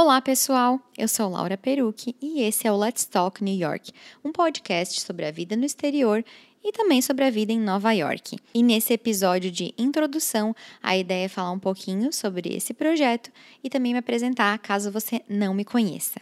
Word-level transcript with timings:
Olá, 0.00 0.20
pessoal! 0.20 0.80
Eu 0.96 1.08
sou 1.08 1.28
Laura 1.28 1.56
Perucci 1.56 2.14
e 2.22 2.40
esse 2.42 2.68
é 2.68 2.70
o 2.70 2.76
Let's 2.76 3.04
Talk 3.04 3.42
New 3.42 3.58
York, 3.58 3.90
um 4.24 4.30
podcast 4.30 5.00
sobre 5.00 5.26
a 5.26 5.32
vida 5.32 5.56
no 5.56 5.64
exterior 5.64 6.24
e 6.62 6.70
também 6.70 7.02
sobre 7.02 7.24
a 7.24 7.30
vida 7.30 7.52
em 7.52 7.58
Nova 7.58 7.90
York. 7.90 8.38
E 8.54 8.62
nesse 8.62 8.92
episódio 8.92 9.50
de 9.50 9.74
introdução, 9.76 10.54
a 10.80 10.96
ideia 10.96 11.24
é 11.24 11.28
falar 11.28 11.50
um 11.50 11.58
pouquinho 11.58 12.12
sobre 12.12 12.54
esse 12.54 12.72
projeto 12.72 13.32
e 13.62 13.68
também 13.68 13.92
me 13.92 13.98
apresentar 13.98 14.56
caso 14.60 14.92
você 14.92 15.20
não 15.28 15.52
me 15.52 15.64
conheça. 15.64 16.20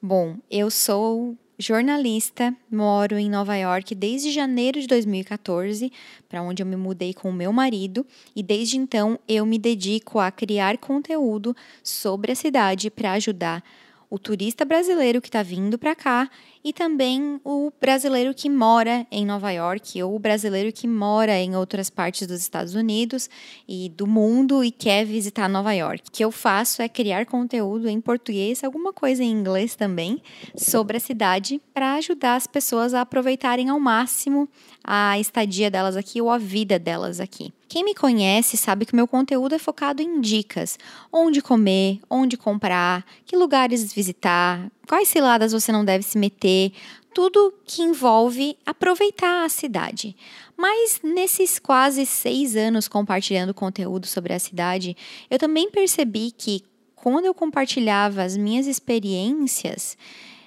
Bom, 0.00 0.38
eu 0.50 0.70
sou 0.70 1.36
jornalista, 1.62 2.54
moro 2.68 3.16
em 3.16 3.30
Nova 3.30 3.56
York 3.56 3.94
desde 3.94 4.32
janeiro 4.32 4.80
de 4.80 4.88
2014, 4.88 5.92
para 6.28 6.42
onde 6.42 6.60
eu 6.60 6.66
me 6.66 6.74
mudei 6.74 7.14
com 7.14 7.30
o 7.30 7.32
meu 7.32 7.52
marido, 7.52 8.04
e 8.34 8.42
desde 8.42 8.76
então 8.76 9.16
eu 9.28 9.46
me 9.46 9.58
dedico 9.58 10.18
a 10.18 10.30
criar 10.32 10.76
conteúdo 10.78 11.54
sobre 11.82 12.32
a 12.32 12.34
cidade 12.34 12.90
para 12.90 13.12
ajudar 13.12 13.62
o 14.10 14.18
turista 14.18 14.64
brasileiro 14.64 15.22
que 15.22 15.28
está 15.28 15.42
vindo 15.42 15.78
para 15.78 15.94
cá 15.94 16.28
e 16.64 16.72
também 16.72 17.40
o 17.44 17.72
brasileiro 17.80 18.32
que 18.34 18.48
mora 18.48 19.06
em 19.10 19.26
Nova 19.26 19.50
York 19.50 20.00
ou 20.02 20.14
o 20.14 20.18
brasileiro 20.18 20.72
que 20.72 20.86
mora 20.86 21.38
em 21.38 21.56
outras 21.56 21.90
partes 21.90 22.26
dos 22.26 22.40
Estados 22.40 22.74
Unidos 22.74 23.28
e 23.68 23.88
do 23.88 24.06
mundo 24.06 24.62
e 24.62 24.70
quer 24.70 25.04
visitar 25.04 25.48
Nova 25.48 25.72
York. 25.72 26.04
O 26.08 26.12
que 26.12 26.24
eu 26.24 26.30
faço 26.30 26.80
é 26.80 26.88
criar 26.88 27.26
conteúdo 27.26 27.88
em 27.88 28.00
português, 28.00 28.62
alguma 28.62 28.92
coisa 28.92 29.24
em 29.24 29.30
inglês 29.30 29.74
também, 29.74 30.22
sobre 30.56 30.96
a 30.96 31.00
cidade 31.00 31.60
para 31.74 31.94
ajudar 31.94 32.36
as 32.36 32.46
pessoas 32.46 32.94
a 32.94 33.00
aproveitarem 33.00 33.68
ao 33.68 33.80
máximo 33.80 34.48
a 34.84 35.18
estadia 35.18 35.70
delas 35.70 35.96
aqui 35.96 36.20
ou 36.20 36.30
a 36.30 36.38
vida 36.38 36.78
delas 36.78 37.20
aqui. 37.20 37.52
Quem 37.68 37.84
me 37.84 37.94
conhece 37.94 38.56
sabe 38.58 38.84
que 38.84 38.94
meu 38.94 39.08
conteúdo 39.08 39.54
é 39.54 39.58
focado 39.58 40.02
em 40.02 40.20
dicas: 40.20 40.78
onde 41.10 41.40
comer, 41.40 42.00
onde 42.10 42.36
comprar, 42.36 43.02
que 43.24 43.34
lugares 43.34 43.94
visitar, 43.94 44.70
quais 44.92 45.08
ciladas 45.08 45.52
você 45.52 45.72
não 45.72 45.86
deve 45.86 46.04
se 46.04 46.18
meter, 46.18 46.70
tudo 47.14 47.54
que 47.64 47.80
envolve 47.80 48.58
aproveitar 48.66 49.42
a 49.42 49.48
cidade. 49.48 50.14
Mas 50.54 51.00
nesses 51.02 51.58
quase 51.58 52.04
seis 52.04 52.54
anos 52.56 52.88
compartilhando 52.88 53.54
conteúdo 53.54 54.06
sobre 54.06 54.34
a 54.34 54.38
cidade, 54.38 54.94
eu 55.30 55.38
também 55.38 55.70
percebi 55.70 56.30
que 56.30 56.62
quando 56.94 57.24
eu 57.24 57.32
compartilhava 57.32 58.22
as 58.22 58.36
minhas 58.36 58.66
experiências, 58.66 59.96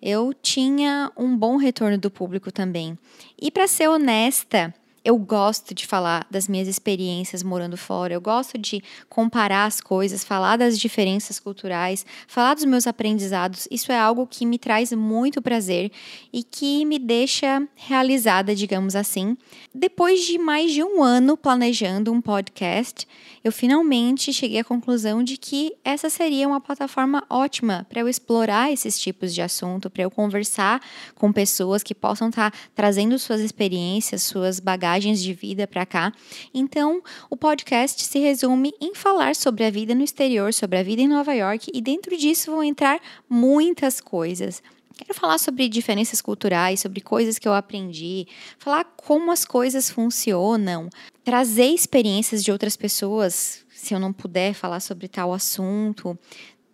eu 0.00 0.32
tinha 0.32 1.10
um 1.16 1.36
bom 1.36 1.56
retorno 1.56 1.98
do 1.98 2.08
público 2.08 2.52
também. 2.52 2.96
E 3.42 3.50
para 3.50 3.66
ser 3.66 3.88
honesta, 3.88 4.72
eu 5.08 5.16
gosto 5.16 5.74
de 5.74 5.86
falar 5.86 6.26
das 6.30 6.46
minhas 6.46 6.68
experiências 6.68 7.42
morando 7.42 7.78
fora, 7.78 8.12
eu 8.12 8.20
gosto 8.20 8.58
de 8.58 8.82
comparar 9.08 9.64
as 9.64 9.80
coisas, 9.80 10.22
falar 10.22 10.58
das 10.58 10.78
diferenças 10.78 11.40
culturais, 11.40 12.04
falar 12.26 12.52
dos 12.52 12.66
meus 12.66 12.86
aprendizados. 12.86 13.66
Isso 13.70 13.90
é 13.90 13.98
algo 13.98 14.26
que 14.26 14.44
me 14.44 14.58
traz 14.58 14.92
muito 14.92 15.40
prazer 15.40 15.90
e 16.30 16.42
que 16.42 16.84
me 16.84 16.98
deixa 16.98 17.66
realizada, 17.74 18.54
digamos 18.54 18.94
assim. 18.94 19.34
Depois 19.74 20.26
de 20.26 20.36
mais 20.36 20.72
de 20.72 20.84
um 20.84 21.02
ano 21.02 21.38
planejando 21.38 22.12
um 22.12 22.20
podcast, 22.20 23.08
eu 23.42 23.50
finalmente 23.50 24.30
cheguei 24.30 24.58
à 24.58 24.64
conclusão 24.64 25.22
de 25.22 25.38
que 25.38 25.74
essa 25.82 26.10
seria 26.10 26.46
uma 26.46 26.60
plataforma 26.60 27.24
ótima 27.30 27.86
para 27.88 28.02
eu 28.02 28.08
explorar 28.10 28.70
esses 28.70 29.00
tipos 29.00 29.34
de 29.34 29.40
assunto, 29.40 29.88
para 29.88 30.02
eu 30.02 30.10
conversar 30.10 30.82
com 31.14 31.32
pessoas 31.32 31.82
que 31.82 31.94
possam 31.94 32.28
estar 32.28 32.50
tá 32.50 32.58
trazendo 32.74 33.18
suas 33.18 33.40
experiências, 33.40 34.22
suas 34.22 34.60
bagagens 34.60 34.97
de 35.00 35.32
vida 35.32 35.66
para 35.66 35.86
cá. 35.86 36.12
Então, 36.52 37.02
o 37.30 37.36
podcast 37.36 38.02
se 38.04 38.18
resume 38.18 38.72
em 38.80 38.94
falar 38.94 39.36
sobre 39.36 39.64
a 39.64 39.70
vida 39.70 39.94
no 39.94 40.02
exterior, 40.02 40.52
sobre 40.52 40.78
a 40.78 40.82
vida 40.82 41.02
em 41.02 41.08
Nova 41.08 41.32
York, 41.32 41.70
e 41.72 41.80
dentro 41.80 42.16
disso 42.16 42.50
vão 42.50 42.62
entrar 42.62 43.00
muitas 43.28 44.00
coisas. 44.00 44.62
Quero 44.96 45.14
falar 45.14 45.38
sobre 45.38 45.68
diferenças 45.68 46.20
culturais, 46.20 46.80
sobre 46.80 47.00
coisas 47.00 47.38
que 47.38 47.46
eu 47.46 47.54
aprendi, 47.54 48.26
falar 48.58 48.82
como 48.84 49.30
as 49.30 49.44
coisas 49.44 49.88
funcionam, 49.88 50.90
trazer 51.22 51.66
experiências 51.66 52.42
de 52.42 52.50
outras 52.50 52.76
pessoas, 52.76 53.64
se 53.68 53.94
eu 53.94 54.00
não 54.00 54.12
puder 54.12 54.54
falar 54.54 54.80
sobre 54.80 55.06
tal 55.06 55.32
assunto. 55.32 56.18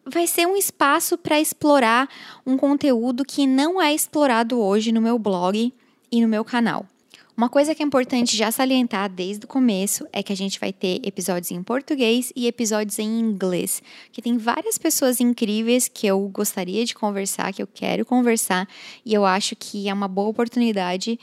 Vai 0.07 0.27
ser 0.27 0.47
um 0.47 0.57
espaço 0.57 1.19
para 1.19 1.39
explorar 1.39 2.09
um 2.47 2.57
conteúdo 2.57 3.27
que 3.27 3.47
não 3.47 3.81
é 3.81 3.95
explorado 3.95 4.59
hoje 4.59 4.91
no 4.91 5.03
meu 5.03 5.19
blog 5.19 5.73
e 6.11 6.23
no 6.23 6.29
meu 6.29 6.45
canal. 6.45 6.87
Uma 7.37 7.49
coisa 7.49 7.75
que 7.75 7.83
é 7.83 7.87
importante 7.87 8.37
já 8.37 8.53
salientar 8.53 9.11
desde 9.11 9.45
o 9.45 9.49
começo 9.49 10.07
é 10.13 10.23
que 10.23 10.33
a 10.33 10.37
gente 10.37 10.61
vai 10.61 10.73
ter 10.73 11.01
episódios 11.05 11.51
em 11.51 11.65
português 11.65 12.33
e 12.37 12.47
episódios 12.47 13.01
em 13.01 13.19
inglês, 13.19 13.83
que 14.13 14.23
tem 14.23 14.39
várias 14.39 14.79
pessoas 14.79 15.21
incríveis 15.21 15.89
que 15.89 16.07
eu 16.07 16.21
gostaria 16.29 16.85
de 16.85 16.95
conversar, 16.95 17.53
que 17.53 17.61
eu 17.61 17.67
quero 17.67 18.07
conversar, 18.07 18.69
e 19.05 19.13
eu 19.13 19.25
acho 19.25 19.57
que 19.57 19.89
é 19.89 19.93
uma 19.93 20.07
boa 20.07 20.29
oportunidade 20.29 21.19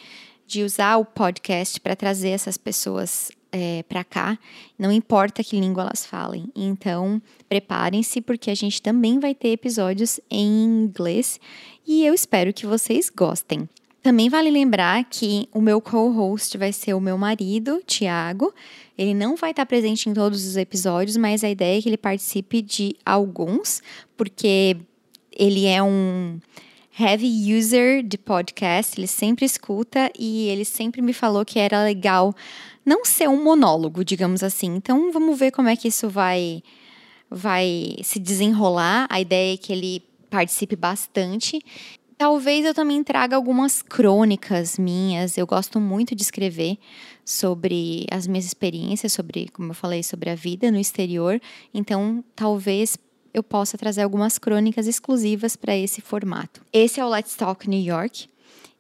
de 0.46 0.64
usar 0.64 0.98
o 0.98 1.06
podcast 1.06 1.80
para 1.80 1.96
trazer 1.96 2.32
essas 2.32 2.58
pessoas 2.58 3.32
é, 3.50 3.82
para 3.84 4.04
cá, 4.04 4.38
não 4.78 4.92
importa 4.92 5.42
que 5.42 5.58
língua 5.58 5.84
elas 5.84 6.06
falem. 6.06 6.50
Então, 6.54 7.22
preparem-se, 7.48 8.20
porque 8.20 8.52
a 8.52 8.56
gente 8.56 8.82
também 8.82 9.18
vai 9.18 9.34
ter 9.34 9.50
episódios 9.50 10.20
em 10.30 10.66
inglês 10.66 11.40
e 11.88 12.06
eu 12.06 12.14
espero 12.14 12.54
que 12.54 12.66
vocês 12.66 13.10
gostem. 13.10 13.70
Também 14.02 14.30
vale 14.30 14.50
lembrar 14.50 15.04
que 15.06 15.48
o 15.54 15.62
meu 15.62 15.80
co-host 15.80 16.58
vai 16.58 16.74
ser 16.74 16.96
o 16.96 17.00
meu 17.00 17.18
marido, 17.18 17.84
Tiago. 17.86 18.52
Ele 18.98 19.14
não 19.14 19.36
vai 19.36 19.52
estar 19.52 19.66
presente 19.66 20.10
em 20.10 20.14
todos 20.14 20.46
os 20.46 20.58
episódios, 20.58 21.16
mas 21.18 21.44
a 21.44 21.50
ideia 21.50 21.78
é 21.78 21.82
que 21.82 21.88
ele 21.88 21.98
participe 21.98 22.64
de 22.64 22.96
alguns, 23.06 23.82
porque 24.18 24.78
ele 25.32 25.68
é 25.68 25.84
um 25.84 26.40
heavy 27.00 27.56
user 27.56 28.04
de 28.04 28.18
podcast, 28.18 29.00
ele 29.00 29.08
sempre 29.08 29.46
escuta 29.46 30.12
e 30.18 30.48
ele 30.50 30.66
sempre 30.66 31.02
me 31.02 31.14
falou 31.14 31.46
que 31.46 31.60
era 31.60 31.84
legal 31.84 32.36
não 32.86 33.06
ser 33.06 33.30
um 33.30 33.44
monólogo, 33.44 34.04
digamos 34.04 34.44
assim. 34.44 34.76
Então 34.76 35.12
vamos 35.12 35.38
ver 35.38 35.52
como 35.52 35.70
é 35.70 35.76
que 35.76 35.88
isso 35.88 36.10
vai 36.10 36.64
vai 37.30 37.96
se 38.04 38.20
desenrolar. 38.20 39.08
A 39.10 39.22
ideia 39.22 39.54
é 39.54 39.58
que 39.58 39.72
ele 39.72 40.04
participe 40.30 40.76
bastante 40.76 41.62
Talvez 42.22 42.64
eu 42.66 42.74
também 42.76 43.04
traga 43.04 43.36
algumas 43.36 43.82
crônicas 43.82 44.78
minhas. 44.78 45.40
Eu 45.40 45.48
gosto 45.48 45.80
muito 45.80 46.14
de 46.14 46.22
escrever 46.22 46.78
sobre 47.26 48.06
as 48.12 48.28
minhas 48.28 48.46
experiências, 48.46 49.12
sobre, 49.12 49.50
como 49.50 49.72
eu 49.72 49.74
falei, 49.74 50.04
sobre 50.04 50.30
a 50.30 50.36
vida 50.36 50.70
no 50.70 50.78
exterior. 50.78 51.42
Então, 51.74 52.24
talvez 52.36 52.96
eu 53.34 53.42
possa 53.42 53.76
trazer 53.76 54.04
algumas 54.04 54.38
crônicas 54.38 54.86
exclusivas 54.86 55.56
para 55.56 55.76
esse 55.76 56.00
formato. 56.00 56.62
Esse 56.72 57.00
é 57.00 57.04
o 57.04 57.10
Let's 57.10 57.36
Talk 57.36 57.68
New 57.68 57.82
York. 57.82 58.30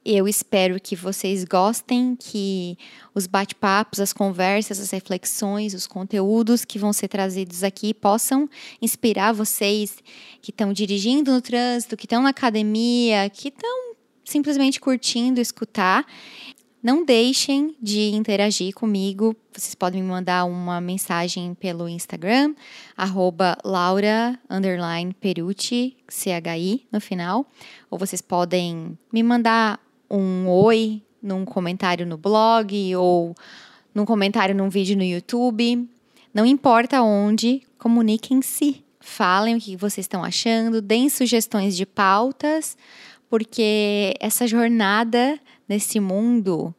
Eu 0.04 0.28
espero 0.28 0.80
que 0.82 0.96
vocês 0.96 1.44
gostem, 1.44 2.16
que 2.20 2.76
os 3.14 3.28
bate-papos, 3.28 4.00
as 4.00 4.12
conversas, 4.12 4.80
as 4.80 4.90
reflexões, 4.90 5.76
os 5.76 5.86
conteúdos 5.86 6.66
que 6.66 6.80
vão 6.80 6.92
ser 6.92 7.08
trazidos 7.08 7.64
aqui 7.64 7.94
possam 7.94 8.50
inspirar 8.82 9.32
vocês 9.32 9.98
que 10.42 10.50
estão 10.50 10.74
dirigindo 10.74 11.32
no 11.32 11.40
trânsito, 11.40 11.96
que 11.96 12.08
estão 12.08 12.24
na 12.24 12.30
academia, 12.30 13.30
que 13.30 13.50
estão 13.50 13.94
simplesmente 14.26 14.80
curtindo 14.80 15.40
escutar. 15.40 16.04
Não 16.82 17.06
deixem 17.06 17.76
de 17.80 18.10
interagir 18.10 18.74
comigo. 18.74 19.36
Vocês 19.54 19.76
podem 19.76 20.02
me 20.02 20.10
mandar 20.10 20.46
uma 20.46 20.82
mensagem 20.82 21.54
pelo 21.54 21.88
Instagram, 21.88 22.56
arroba 22.98 23.56
no 26.92 27.00
final. 27.00 27.46
Ou 27.88 28.00
vocês 28.00 28.20
podem 28.20 28.98
me 29.14 29.22
mandar 29.22 29.80
um 30.12 30.50
oi 30.50 31.02
num 31.22 31.46
comentário 31.46 32.06
no 32.06 32.18
blog 32.18 32.96
ou 32.96 33.36
num 33.94 34.06
comentário 34.06 34.54
num 34.54 34.70
vídeo 34.70 34.98
no 34.98 35.04
YouTube. 35.04 35.88
Não 36.34 36.46
importa 36.46 37.02
onde, 37.02 37.62
comuniquem-se. 37.78 38.84
Falem 39.00 39.56
o 39.56 39.60
que 39.60 39.76
vocês 39.76 40.06
estão 40.06 40.24
achando, 40.24 40.82
deem 40.82 41.10
sugestões 41.10 41.76
de 41.76 41.88
pautas, 41.88 42.78
porque 43.30 44.14
essa 44.20 44.46
jornada 44.46 45.40
nesse 45.68 46.00
mundo 46.00 46.74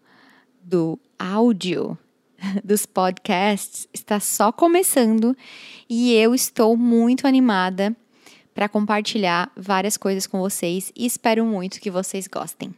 do 0.63 0.99
áudio, 1.19 1.99
dos 2.63 2.87
podcasts, 2.87 3.89
está 3.93 4.21
só 4.21 4.53
começando 4.53 5.37
e 5.89 6.15
eu 6.15 6.33
estou 6.33 6.77
muito 6.77 7.27
animada 7.27 7.97
para 8.55 8.69
compartilhar 8.69 9.51
várias 9.57 9.97
coisas 9.97 10.27
com 10.27 10.39
vocês 10.39 10.93
e 10.95 11.07
espero 11.07 11.45
muito 11.45 11.81
que 11.81 11.91
vocês 11.91 12.29
gostem. 12.29 12.73